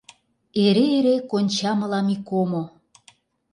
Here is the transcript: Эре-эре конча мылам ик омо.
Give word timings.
Эре-эре 0.63 1.15
конча 1.31 1.71
мылам 1.79 2.07
ик 2.15 2.27
омо. 2.41 2.63